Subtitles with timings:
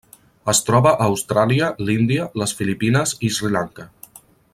[0.53, 3.87] Es troba a Austràlia, l'Índia, les Filipines i Sri Lanka.